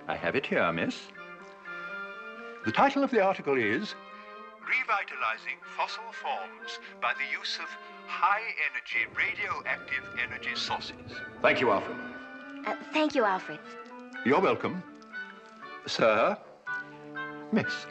I 0.07 0.15
have 0.15 0.35
it 0.35 0.45
here, 0.45 0.71
miss. 0.71 1.07
The 2.65 2.71
title 2.71 3.03
of 3.03 3.11
the 3.11 3.21
article 3.21 3.57
is 3.57 3.95
Revitalizing 4.65 5.57
Fossil 5.75 6.03
Forms 6.11 6.79
by 7.01 7.13
the 7.13 7.37
Use 7.37 7.59
of 7.59 7.67
High 8.07 8.41
Energy 8.69 9.05
Radioactive 9.15 10.03
Energy 10.23 10.55
Sources. 10.55 10.95
Thank 11.41 11.59
you, 11.61 11.71
Alfred. 11.71 11.97
Uh, 12.65 12.75
thank 12.93 13.15
you, 13.15 13.23
Alfred. 13.23 13.59
You're 14.25 14.41
welcome. 14.41 14.81
Sir, 15.85 16.37
miss. 17.51 17.85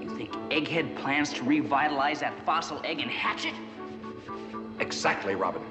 You 0.00 0.16
think 0.16 0.32
Egghead 0.50 0.96
plans 0.96 1.32
to 1.34 1.44
revitalize 1.44 2.20
that 2.20 2.34
fossil 2.44 2.80
egg 2.84 3.00
and 3.00 3.10
hatch 3.10 3.44
it? 3.44 3.54
Exactly, 4.80 5.34
Robin. 5.34 5.62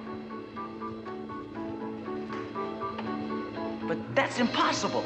But 3.88 3.98
that's 4.16 4.40
impossible. 4.40 5.04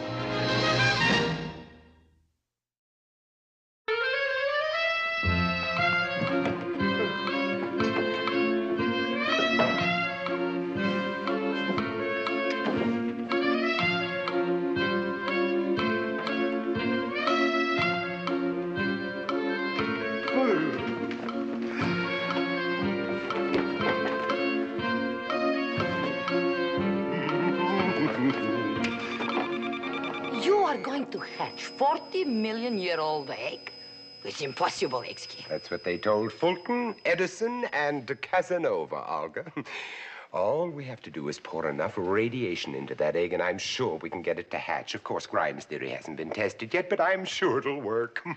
40 32.29 32.41
million 32.41 32.77
year 32.77 32.99
old 32.99 33.31
egg? 33.31 33.71
It's 34.23 34.41
impossible, 34.41 34.99
Exki. 35.01 35.47
That's 35.47 35.71
what 35.71 35.83
they 35.83 35.97
told 35.97 36.31
Fulton, 36.31 36.93
Edison, 37.05 37.65
and 37.73 38.05
Casanova, 38.21 39.03
Olga. 39.09 39.51
All 40.31 40.69
we 40.69 40.83
have 40.85 41.01
to 41.01 41.09
do 41.09 41.27
is 41.27 41.39
pour 41.39 41.67
enough 41.67 41.93
radiation 41.97 42.75
into 42.75 42.93
that 42.95 43.15
egg, 43.15 43.33
and 43.33 43.41
I'm 43.41 43.57
sure 43.57 43.95
we 43.95 44.11
can 44.11 44.21
get 44.21 44.37
it 44.37 44.51
to 44.51 44.59
hatch. 44.59 44.93
Of 44.93 45.03
course, 45.03 45.25
Grimes' 45.25 45.65
theory 45.65 45.89
hasn't 45.89 46.17
been 46.17 46.29
tested 46.29 46.71
yet, 46.71 46.87
but 46.87 47.01
I'm 47.01 47.25
sure 47.25 47.57
it'll 47.59 47.81
work. 47.81 48.21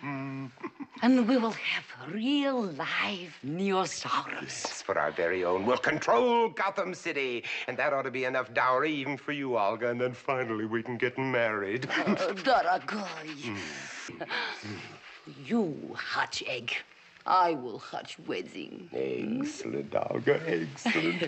And 1.03 1.27
we 1.27 1.37
will 1.37 1.51
have 1.51 2.15
real 2.15 2.63
live 2.63 3.35
Neosaurus. 3.45 4.43
Yes, 4.43 4.83
for 4.83 4.97
our 4.97 5.11
very 5.11 5.45
own. 5.45 5.67
We'll 5.67 5.77
control 5.79 6.49
Gotham 6.51 6.95
City, 6.95 7.43
and 7.67 7.77
that 7.77 7.93
ought 7.93 8.03
to 8.03 8.11
be 8.11 8.25
enough 8.25 8.55
dowry 8.55 8.93
even 8.93 9.17
for 9.17 9.33
you, 9.33 9.59
Olga. 9.59 9.89
And 9.89 10.01
then 10.01 10.13
finally 10.13 10.65
we 10.65 10.83
can 10.83 10.97
get 10.97 11.19
married. 11.19 11.89
Uh, 12.03 12.33
Dorogoy. 12.35 13.57
you 15.45 15.97
hatch 15.99 16.43
egg. 16.47 16.77
I 17.27 17.53
will 17.53 17.79
hatch 17.79 18.19
wedding. 18.27 18.89
Excellent, 18.93 19.95
Olga. 19.95 20.41
Excellent, 20.47 21.23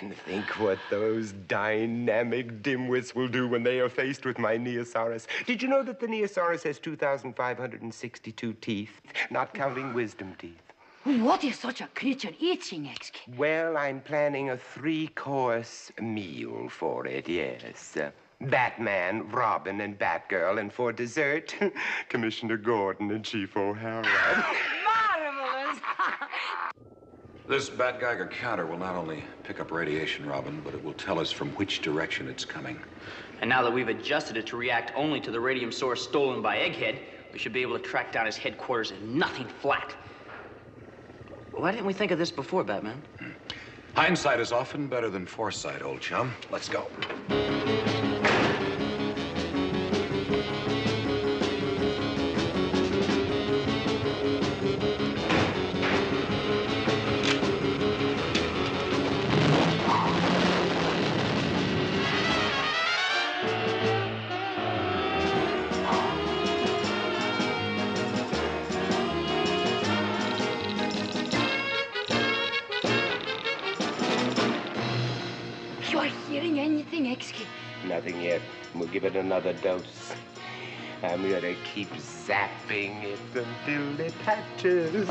and 0.00 0.16
think 0.16 0.46
what 0.58 0.78
those 0.90 1.32
dynamic 1.46 2.62
dimwits 2.62 3.14
will 3.14 3.28
do 3.28 3.46
when 3.46 3.62
they 3.62 3.78
are 3.80 3.88
faced 3.88 4.24
with 4.24 4.38
my 4.38 4.56
Neosaurus. 4.58 5.26
Did 5.46 5.62
you 5.62 5.68
know 5.68 5.82
that 5.82 6.00
the 6.00 6.06
Neosaurus 6.06 6.64
has 6.64 6.78
2,562 6.80 8.52
teeth, 8.54 9.00
not 9.30 9.54
counting 9.54 9.94
wisdom 9.94 10.34
teeth? 10.38 10.60
What 11.04 11.44
is 11.44 11.58
such 11.58 11.80
a 11.80 11.86
creature 11.94 12.32
eating, 12.40 12.86
Exki? 12.86 13.36
Well, 13.38 13.76
I'm 13.76 14.00
planning 14.00 14.50
a 14.50 14.56
three 14.56 15.08
course 15.08 15.90
meal 16.00 16.68
for 16.68 17.06
it, 17.06 17.28
yes. 17.28 17.96
Uh, 17.96 18.10
Batman, 18.42 19.28
Robin, 19.30 19.80
and 19.80 19.98
Batgirl, 19.98 20.58
and 20.58 20.72
for 20.72 20.92
dessert, 20.92 21.54
Commissioner 22.08 22.56
Gordon 22.56 23.10
and 23.10 23.24
Chief 23.24 23.56
O'Hara. 23.56 24.46
This 27.50 27.68
Bat 27.68 27.98
Geiger 27.98 28.28
counter 28.28 28.64
will 28.64 28.78
not 28.78 28.94
only 28.94 29.24
pick 29.42 29.58
up 29.58 29.72
radiation, 29.72 30.24
Robin, 30.24 30.60
but 30.64 30.72
it 30.72 30.84
will 30.84 30.92
tell 30.92 31.18
us 31.18 31.32
from 31.32 31.48
which 31.56 31.82
direction 31.82 32.28
it's 32.28 32.44
coming. 32.44 32.78
And 33.40 33.50
now 33.50 33.60
that 33.64 33.72
we've 33.72 33.88
adjusted 33.88 34.36
it 34.36 34.46
to 34.46 34.56
react 34.56 34.92
only 34.94 35.18
to 35.18 35.32
the 35.32 35.40
radium 35.40 35.72
source 35.72 36.00
stolen 36.00 36.42
by 36.42 36.58
Egghead, 36.58 37.00
We 37.32 37.40
should 37.40 37.52
be 37.52 37.62
able 37.62 37.76
to 37.76 37.82
track 37.82 38.12
down 38.12 38.26
his 38.26 38.36
headquarters 38.36 38.92
in 38.92 39.18
nothing 39.18 39.46
flat. 39.46 39.96
Why 41.50 41.72
didn't 41.72 41.86
we 41.86 41.92
think 41.92 42.12
of 42.12 42.20
this 42.20 42.30
before, 42.30 42.62
Batman? 42.62 43.02
Hmm. 43.18 43.30
Hindsight 43.96 44.38
is 44.38 44.52
often 44.52 44.86
better 44.86 45.10
than 45.10 45.26
foresight, 45.26 45.82
old 45.82 46.00
chum. 46.00 46.32
Let's 46.52 46.68
go. 46.68 46.86
Give 78.92 79.04
it 79.04 79.14
another 79.14 79.52
dose. 79.52 80.12
I'm 81.02 81.28
gonna 81.30 81.54
keep 81.64 81.90
zapping 81.92 83.04
it 83.04 83.18
until 83.34 84.00
it 84.00 84.12
hatches. 84.12 85.08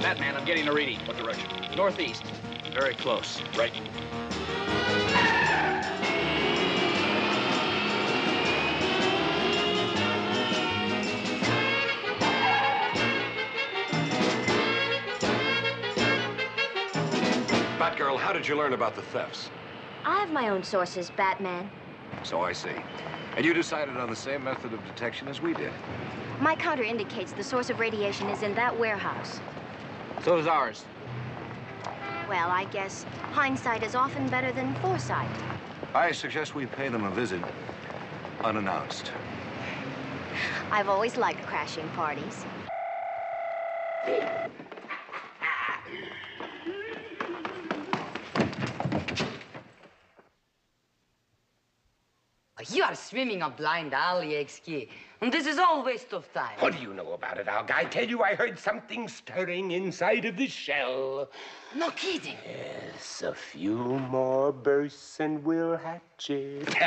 Batman, 0.00 0.36
I'm 0.36 0.44
getting 0.44 0.68
a 0.68 0.72
reading. 0.72 0.98
What 1.00 1.18
direction? 1.18 1.50
Northeast. 1.76 2.22
Very 2.72 2.94
close. 2.94 3.42
Right. 3.56 3.72
Did 18.38 18.46
you 18.46 18.56
learn 18.56 18.72
about 18.72 18.94
the 18.94 19.02
thefts? 19.02 19.50
I 20.04 20.20
have 20.20 20.30
my 20.30 20.48
own 20.48 20.62
sources, 20.62 21.10
Batman. 21.10 21.68
So 22.22 22.40
I 22.40 22.52
see. 22.52 22.70
And 23.36 23.44
you 23.44 23.52
decided 23.52 23.96
on 23.96 24.08
the 24.08 24.16
same 24.16 24.44
method 24.44 24.72
of 24.72 24.84
detection 24.86 25.26
as 25.26 25.42
we 25.42 25.54
did. 25.54 25.72
My 26.40 26.54
counter 26.54 26.84
indicates 26.84 27.32
the 27.32 27.42
source 27.42 27.68
of 27.68 27.80
radiation 27.80 28.28
is 28.28 28.44
in 28.44 28.54
that 28.54 28.78
warehouse. 28.78 29.40
So 30.22 30.36
is 30.38 30.46
ours. 30.46 30.84
Well, 32.28 32.48
I 32.48 32.66
guess 32.66 33.04
hindsight 33.32 33.82
is 33.82 33.96
often 33.96 34.28
better 34.28 34.52
than 34.52 34.72
foresight. 34.76 35.28
I 35.92 36.12
suggest 36.12 36.54
we 36.54 36.66
pay 36.66 36.88
them 36.88 37.02
a 37.02 37.10
visit 37.10 37.42
unannounced. 38.44 39.10
I've 40.70 40.88
always 40.88 41.16
liked 41.16 41.44
crashing 41.44 41.88
parties. 41.90 42.44
You 52.66 52.82
are 52.82 52.94
swimming 52.96 53.42
a 53.42 53.50
blind 53.50 53.94
alley, 53.94 54.30
Exki. 54.30 54.88
And 55.20 55.32
this 55.32 55.46
is 55.46 55.58
all 55.58 55.84
waste 55.84 56.12
of 56.12 56.32
time. 56.32 56.56
What 56.58 56.72
do 56.72 56.82
you 56.82 56.92
know 56.92 57.12
about 57.12 57.38
it, 57.38 57.46
Alga? 57.46 57.76
I 57.76 57.84
tell 57.84 58.04
you, 58.04 58.22
I 58.24 58.34
heard 58.34 58.58
something 58.58 59.06
stirring 59.06 59.70
inside 59.70 60.24
of 60.24 60.36
the 60.36 60.48
shell. 60.48 61.30
No 61.76 61.90
kidding. 61.90 62.36
Yes, 62.44 63.22
a 63.22 63.32
few 63.32 63.76
more 63.76 64.52
bursts 64.52 65.20
and 65.20 65.44
we'll 65.44 65.76
hatch 65.76 66.30
it. 66.30 66.74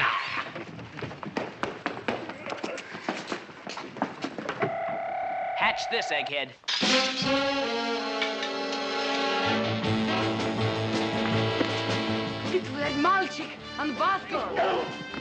Hatch 5.56 5.90
this, 5.90 6.12
egghead. 6.12 6.50
It's 12.54 12.70
like 12.72 12.96
Malchik 12.96 13.52
and 13.80 13.96
Batgirl. 13.96 14.86
Bring 15.12 15.21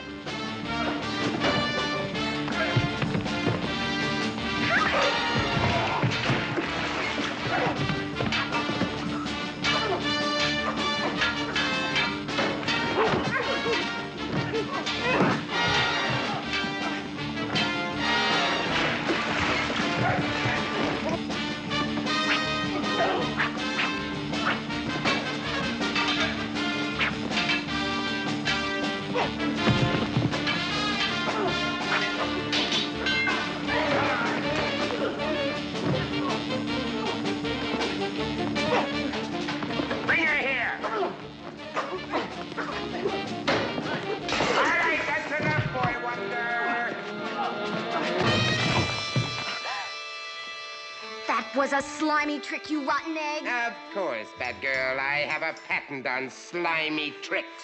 a 51.81 51.83
slimy 51.83 52.39
trick, 52.39 52.69
you 52.69 52.87
rotten 52.87 53.17
egg. 53.17 53.47
Of 53.47 53.73
course, 53.93 54.27
bad 54.37 54.61
girl. 54.61 54.99
I 54.99 55.25
have 55.27 55.41
a 55.41 55.59
patent 55.67 56.05
on 56.05 56.29
slimy 56.29 57.11
tricks. 57.23 57.63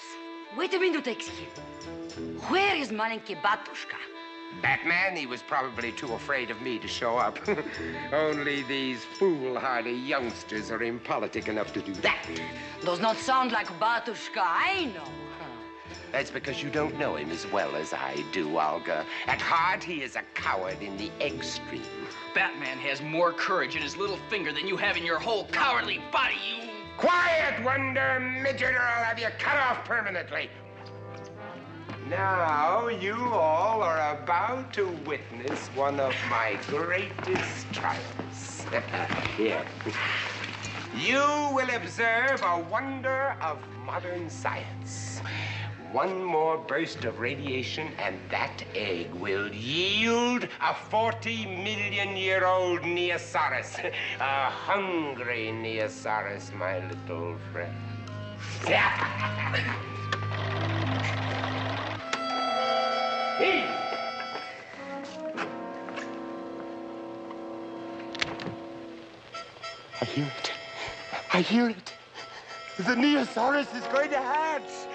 Wait 0.58 0.73
a 0.73 0.80
minute, 0.80 1.06
Exki. 1.06 1.45
Where 2.49 2.75
is 2.75 2.89
Malenki 2.89 3.39
Batushka? 3.41 3.99
Batman, 4.62 5.15
he 5.15 5.27
was 5.27 5.43
probably 5.43 5.91
too 5.91 6.13
afraid 6.13 6.49
of 6.49 6.60
me 6.62 6.80
to 6.80 6.88
show 6.88 7.17
up. 7.17 7.38
Only 8.12 8.63
these 8.63 9.03
foolhardy 9.03 9.91
youngsters 9.91 10.71
are 10.71 10.82
impolitic 10.82 11.47
enough 11.47 11.71
to 11.73 11.82
do 11.82 11.93
that. 11.95 12.25
Does 12.84 12.99
not 12.99 13.17
sound 13.17 13.51
like 13.51 13.67
Batushka, 13.80 14.41
I 14.41 14.91
know. 14.95 15.26
That's 16.12 16.32
because 16.32 16.63
you 16.63 16.70
don't 16.70 16.98
know 16.98 17.15
him 17.15 17.32
as 17.32 17.46
well 17.52 17.76
as 17.76 17.93
I 17.93 18.24
do, 18.32 18.60
Olga. 18.60 19.06
At 19.28 19.41
heart, 19.41 19.84
he 19.84 20.02
is 20.02 20.15
a 20.15 20.24
coward 20.34 20.82
in 20.82 20.98
the 20.98 21.12
extreme. 21.20 21.82
Batman 22.34 22.78
has 22.80 23.02
more 23.02 23.34
courage 23.34 23.76
in 23.76 23.82
his 23.82 23.98
little 23.98 24.20
finger 24.30 24.52
than 24.52 24.67
you 24.67 24.78
have 24.78 24.98
in 24.98 25.06
your 25.06 25.20
whole 25.20 25.46
cowardly 25.48 26.02
body, 26.12 26.36
you... 26.50 26.67
Quiet, 26.98 27.63
Wonder 27.63 28.20
Midget, 28.20 28.74
or 28.74 28.80
I'll 28.80 29.04
have 29.04 29.20
you 29.20 29.28
cut 29.38 29.58
off 29.58 29.86
permanently. 29.86 30.50
Now, 32.10 32.88
you 32.88 33.13
all 33.34 33.84
are 33.84 34.17
about 34.17 34.74
to 34.74 34.88
witness 35.06 35.67
one 35.76 36.00
of 36.00 36.15
my 36.30 36.58
greatest 36.67 37.72
triumphs. 37.72 38.65
Here. 39.38 39.63
You 40.96 41.20
will 41.54 41.70
observe 41.76 42.41
a 42.43 42.65
wonder 42.72 43.36
of 43.41 43.60
modern 43.86 44.30
science. 44.30 45.22
One 45.91 46.21
more 46.21 46.58
burst 46.58 47.06
of 47.06 47.19
radiation, 47.19 47.93
and 47.97 48.19
that 48.30 48.62
egg 48.76 49.13
will 49.13 49.54
yield 49.54 50.45
a 50.60 50.73
40 50.73 51.45
million 51.45 52.17
year 52.17 52.45
old 52.45 52.82
Neosaurus. 52.82 53.93
A 54.19 54.50
hungry 54.50 55.47
Neosaurus, 55.54 56.54
my 56.54 56.80
little 56.89 57.38
friend. 57.54 57.73
I 70.02 70.06
hear 70.06 70.26
it. 70.26 70.52
I 71.34 71.41
hear 71.41 71.69
it. 71.69 71.93
The 72.78 72.95
Neosaurus 72.95 73.73
is 73.76 73.86
going 73.86 74.10
to 74.10 74.17
hatch. 74.17 74.87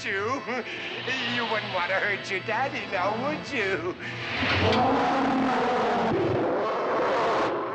hatched 0.00 0.04
you. 0.06 0.40
You 1.34 1.42
wouldn't 1.50 1.74
want 1.74 1.88
to 1.90 1.96
hurt 1.96 2.30
your 2.30 2.40
daddy 2.40 2.80
now, 2.90 3.14
would 3.26 3.52
you? 3.52 3.94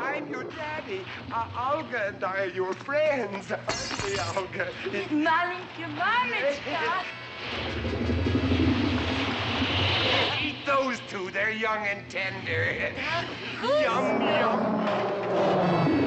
I'm 0.00 0.28
your 0.28 0.44
daddy. 0.44 1.04
Uh, 1.32 1.74
Olga 1.76 2.08
and 2.08 2.24
I 2.24 2.44
are 2.44 2.46
your 2.46 2.74
friends. 2.74 3.52
Aren't 3.52 4.04
we, 4.04 4.18
Olga? 4.36 4.68
Маленький, 5.10 5.86
мамочка. 5.96 7.04
Eat 10.42 10.66
those 10.66 11.00
two. 11.08 11.30
They're 11.30 11.50
young 11.50 11.86
and 11.86 12.08
tender. 12.10 12.92
Yum, 13.62 14.20
yum. 14.20 16.05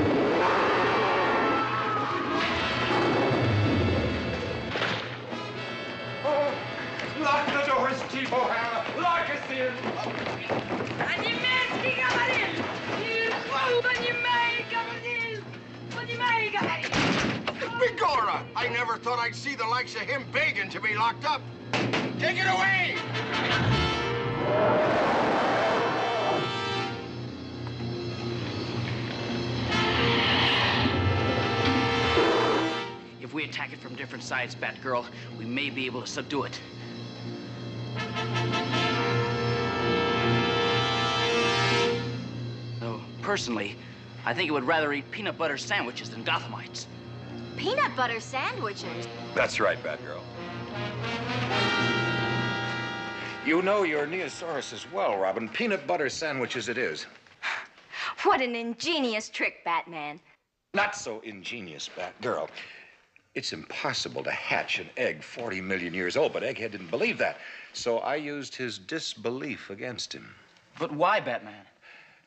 lock 7.30 7.46
the 7.48 7.62
doors, 7.70 8.00
Chief 8.12 8.32
O'Hara. 8.32 8.86
Lock 9.02 9.30
us 9.30 9.52
in. 9.52 9.74
По-немецки 10.98 11.92
говорил. 12.02 12.52
Ишь, 13.02 13.34
Понимай, 13.84 14.66
говорил. 14.70 15.44
Понимай, 15.96 16.50
говорил. 16.50 16.96
Begorra! 17.80 18.46
I 18.56 18.70
never 18.70 18.98
thought 18.98 19.20
I'd 19.20 19.36
see 19.36 19.56
the 19.56 19.66
likes 19.66 19.96
of 19.96 20.02
him 20.02 20.26
begging 20.32 20.70
to 20.70 20.80
be 20.80 20.96
locked 20.96 21.26
up. 21.26 21.42
Take 22.20 22.38
it 22.38 22.48
away! 22.48 22.96
If 33.22 33.34
we 33.34 33.44
attack 33.44 33.74
it 33.74 33.80
from 33.80 33.96
different 33.96 34.24
sides, 34.24 34.56
Batgirl, 34.56 35.06
we 35.38 35.46
may 35.46 35.70
be 35.70 35.86
able 35.86 36.02
to 36.02 36.08
subdue 36.08 36.44
it. 36.44 36.60
Personally, 43.31 43.77
I 44.27 44.35
think 44.35 44.49
it 44.49 44.51
would 44.51 44.67
rather 44.67 44.93
eat 44.93 45.09
peanut 45.13 45.39
butter 45.39 45.57
sandwiches 45.57 46.11
than 46.11 46.25
Gothamites. 46.25 46.87
Peanut 47.57 47.95
butter 47.95 48.19
sandwiches. 48.19 49.07
That's 49.37 49.61
right, 49.61 49.79
Batgirl. 49.85 50.21
You 53.47 53.63
know 53.63 53.85
your 53.85 54.05
Neosaurus 54.05 54.73
as 54.73 54.91
well, 54.91 55.17
Robin. 55.17 55.49
Peanut 55.49 55.87
butter 55.87 56.09
sandwiches 56.09 56.69
it 56.69 56.77
is. 56.77 57.07
What 58.25 58.41
an 58.41 58.57
ingenious 58.57 59.29
trick, 59.29 59.65
Batman. 59.65 60.19
Not 60.75 60.97
so 60.97 61.21
ingenious, 61.21 61.89
Batgirl. 61.97 62.49
It's 63.37 63.53
impossible 63.53 64.25
to 64.25 64.33
hatch 64.33 64.81
an 64.81 64.91
egg 64.97 65.23
40 65.23 65.61
million 65.61 65.95
years 65.95 66.17
old, 66.17 66.33
but 66.33 66.43
Egghead 66.43 66.73
didn't 66.73 66.91
believe 66.91 67.19
that. 67.19 67.39
So 67.75 67.99
I 67.99 68.17
used 68.17 68.57
his 68.57 68.77
disbelief 68.77 69.71
against 69.71 70.13
him. 70.13 70.35
But 70.81 70.91
why, 70.91 71.21
Batman? 71.21 71.65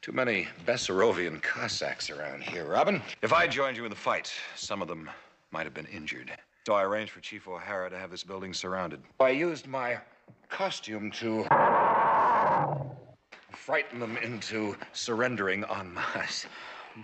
Too 0.03 0.11
many 0.11 0.49
Bessarabian 0.65 1.41
Cossacks 1.41 2.09
around 2.09 2.43
here, 2.43 2.65
Robin. 2.65 3.01
If 3.21 3.31
I 3.31 3.47
joined 3.47 3.77
you 3.77 3.85
in 3.85 3.89
the 3.89 3.95
fight, 3.95 4.33
some 4.53 4.81
of 4.81 4.89
them 4.89 5.09
might 5.51 5.65
have 5.65 5.73
been 5.73 5.85
injured. 5.85 6.29
So 6.67 6.73
I 6.73 6.83
arranged 6.83 7.13
for 7.13 7.21
Chief 7.21 7.47
O'Hara 7.47 7.89
to 7.89 7.97
have 7.97 8.11
this 8.11 8.21
building 8.21 8.53
surrounded. 8.53 9.01
I 9.21 9.29
used 9.29 9.65
my 9.65 9.97
costume 10.49 11.09
to 11.11 11.45
frighten 13.51 13.97
them 14.01 14.17
into 14.17 14.75
surrendering 14.91 15.63
en 15.73 15.93
masse. 15.93 16.47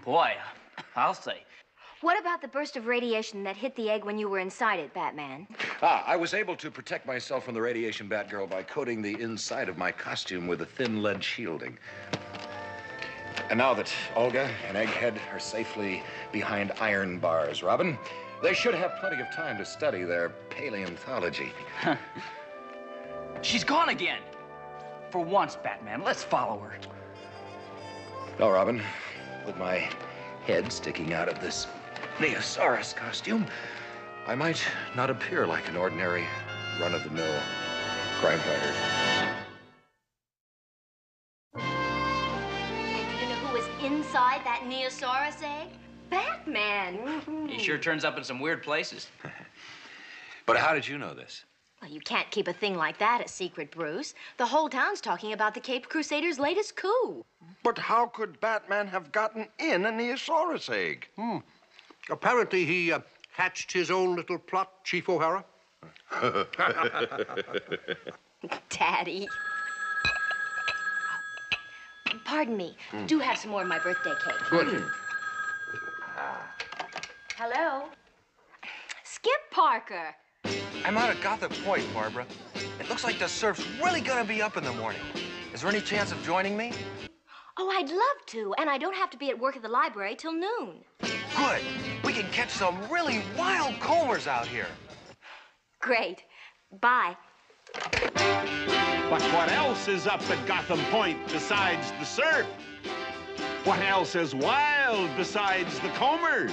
Boy, 0.04 0.34
I'll 0.98 1.14
say. 1.14 1.46
What 2.02 2.20
about 2.20 2.42
the 2.42 2.50
burst 2.50 2.76
of 2.76 2.88
radiation 2.88 3.46
that 3.46 3.56
hit 3.56 3.78
the 3.78 3.90
egg 3.90 4.04
when 4.04 4.18
you 4.18 4.28
were 4.28 4.40
inside 4.40 4.80
it, 4.80 4.94
Batman? 4.94 5.48
Ah, 5.82 6.04
I 6.06 6.18
was 6.18 6.34
able 6.34 6.58
to 6.58 6.70
protect 6.70 7.06
myself 7.06 7.46
from 7.46 7.54
the 7.54 7.62
radiation, 7.62 8.10
Batgirl, 8.10 8.50
by 8.50 8.64
coating 8.64 9.02
the 9.02 9.22
inside 9.22 9.70
of 9.70 9.78
my 9.78 9.90
costume 9.90 10.48
with 10.48 10.62
a 10.62 10.66
thin 10.66 11.02
lead 11.02 11.24
shielding. 11.24 11.78
And 13.50 13.58
now 13.58 13.74
that 13.74 13.92
Olga 14.16 14.50
and 14.68 14.78
Egghead 14.78 15.18
are 15.34 15.40
safely 15.40 16.04
behind 16.32 16.72
iron 16.80 17.18
bars, 17.18 17.64
Robin, 17.64 17.98
they 18.44 18.54
should 18.54 18.76
have 18.76 18.98
plenty 19.00 19.20
of 19.20 19.32
time 19.32 19.58
to 19.58 19.66
study 19.66 20.04
their 20.04 20.30
paleontology. 20.50 21.52
She's 23.42 23.64
gone 23.64 23.90
again. 23.90 24.22
For 25.10 25.20
once, 25.20 25.56
Batman, 25.56 26.04
let's 26.04 26.24
follow 26.24 26.60
her. 26.60 26.78
No, 28.40 28.52
Robin, 28.52 28.82
with 29.46 29.58
my 29.58 29.90
head 30.46 30.72
sticking 30.72 31.14
out 31.14 31.28
of 31.28 31.42
this 31.42 31.66
Neosaurus 32.20 32.96
costume, 32.96 33.48
I 34.28 34.36
might 34.36 34.62
not 34.96 35.10
appear 35.10 35.48
like 35.48 35.68
an 35.68 35.76
ordinary 35.76 36.26
run 36.80 36.94
of 36.94 37.04
the 37.04 37.10
mill 37.10 37.40
crime 38.20 38.40
fighter. 38.40 39.19
That 44.60 44.70
Neosaurus 44.70 45.44
egg? 45.44 45.70
Batman. 46.10 47.48
He 47.48 47.60
sure 47.60 47.78
turns 47.78 48.04
up 48.04 48.18
in 48.18 48.24
some 48.24 48.40
weird 48.40 48.64
places. 48.64 49.08
But 50.46 50.58
how 50.58 50.74
did 50.74 50.88
you 50.88 50.98
know 50.98 51.14
this? 51.14 51.46
Well, 51.80 51.92
you 51.92 52.00
can't 52.00 52.28
keep 52.32 52.48
a 52.48 52.54
thing 52.54 52.76
like 52.76 52.98
that 52.98 53.24
a 53.24 53.28
secret, 53.28 53.70
Bruce. 53.70 54.16
The 54.38 54.48
whole 54.48 54.68
town's 54.68 55.00
talking 55.00 55.34
about 55.34 55.54
the 55.54 55.60
Cape 55.60 55.88
Crusaders' 55.88 56.40
latest 56.40 56.76
coup. 56.76 57.24
But 57.64 57.78
how 57.78 58.08
could 58.08 58.40
Batman 58.40 58.88
have 58.88 59.12
gotten 59.12 59.48
in 59.60 59.86
a 59.86 59.92
Neosaurus 59.92 60.72
egg? 60.72 61.08
Hmm. 61.18 61.38
Apparently, 62.10 62.66
he 62.66 62.92
uh, 62.92 63.02
hatched 63.32 63.72
his 63.72 63.92
own 63.92 64.16
little 64.16 64.40
plot, 64.40 64.84
Chief 64.84 65.08
O'Hara. 65.08 65.46
Daddy. 68.70 69.28
Pardon 72.30 72.56
me. 72.56 72.76
Hmm. 72.92 73.08
Do 73.08 73.18
have 73.18 73.40
some 73.40 73.50
more 73.50 73.64
of 73.64 73.68
my 73.68 73.80
birthday 73.80 74.14
cake. 74.24 74.36
Good. 74.52 74.84
Hello? 77.36 77.86
Skip 79.04 79.32
Parker. 79.50 80.16
I'm 80.86 80.96
out 80.96 81.10
at 81.10 81.20
Gotham 81.22 81.52
Point, 81.66 81.92
Barbara. 81.92 82.28
It 82.80 82.88
looks 82.88 83.04
like 83.04 83.18
the 83.18 83.28
surf's 83.28 83.66
really 83.84 84.00
gonna 84.00 84.24
be 84.24 84.44
up 84.44 84.58
in 84.58 84.64
the 84.64 84.74
morning. 84.74 85.02
Is 85.56 85.62
there 85.62 85.72
any 85.72 85.82
chance 85.82 86.12
of 86.12 86.22
joining 86.24 86.56
me? 86.56 86.72
Oh, 87.58 87.68
I'd 87.68 87.90
love 87.90 88.26
to, 88.28 88.54
and 88.60 88.70
I 88.70 88.78
don't 88.78 88.96
have 88.96 89.10
to 89.10 89.18
be 89.18 89.32
at 89.32 89.40
work 89.40 89.56
at 89.56 89.64
the 89.64 89.68
library 89.68 90.16
till 90.16 90.34
noon. 90.34 90.84
Good. 91.36 91.62
We 92.04 92.14
can 92.14 92.30
catch 92.32 92.52
some 92.52 92.78
really 92.92 93.24
wild 93.40 93.80
combers 93.80 94.28
out 94.28 94.46
here. 94.46 94.68
Great. 95.80 96.26
Bye. 96.80 97.18
But 99.10 99.22
what 99.34 99.52
else 99.52 99.88
is 99.88 100.06
up 100.06 100.22
at 100.30 100.46
Gotham 100.46 100.80
Point 100.92 101.18
besides 101.30 101.92
the 102.00 102.06
surf? 102.06 102.46
What 103.64 103.80
else 103.80 104.16
is 104.16 104.36
wild 104.36 105.10
besides 105.18 105.80
the 105.80 105.90
combers? 105.90 106.52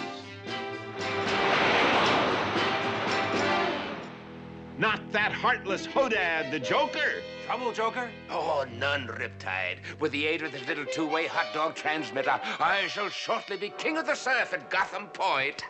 Not 4.78 5.00
that 5.12 5.32
heartless 5.32 5.86
Hodad, 5.86 6.50
the 6.50 6.58
Joker. 6.58 7.22
Trouble, 7.46 7.72
Joker? 7.72 8.10
Oh, 8.28 8.66
none, 8.78 9.06
Riptide. 9.06 9.78
With 10.00 10.12
the 10.12 10.26
aid 10.26 10.42
of 10.42 10.52
this 10.52 10.66
little 10.66 10.84
two-way 10.84 11.26
hot 11.26 11.54
dog 11.54 11.74
transmitter, 11.74 12.40
I 12.58 12.86
shall 12.88 13.08
shortly 13.08 13.56
be 13.56 13.70
king 13.70 13.96
of 13.96 14.06
the 14.06 14.14
surf 14.14 14.52
at 14.52 14.68
Gotham 14.68 15.08
Point. 15.08 15.62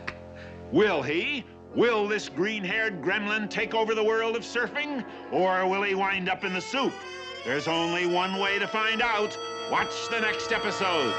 Will 0.72 1.02
he? 1.02 1.44
Will 1.74 2.08
this 2.08 2.28
green-haired 2.28 3.00
gremlin 3.00 3.48
take 3.48 3.74
over 3.74 3.94
the 3.94 4.02
world 4.02 4.34
of 4.34 4.42
surfing? 4.42 5.04
Or 5.30 5.68
will 5.68 5.82
he 5.82 5.94
wind 5.94 6.28
up 6.28 6.42
in 6.42 6.52
the 6.52 6.60
soup? 6.60 6.92
There's 7.44 7.68
only 7.68 8.06
one 8.06 8.40
way 8.40 8.58
to 8.58 8.66
find 8.66 9.00
out. 9.00 9.38
Watch 9.70 10.08
the 10.10 10.20
next 10.20 10.50
episode. 10.50 11.14